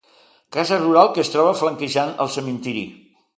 Casa 0.55 0.79
rural 0.79 1.11
que 1.17 1.21
es 1.25 1.31
troba 1.35 1.51
flanquejant 1.59 2.15
el 2.27 2.33
cementiri. 2.37 2.85